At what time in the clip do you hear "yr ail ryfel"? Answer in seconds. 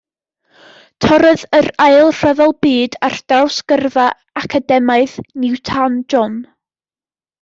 1.57-2.55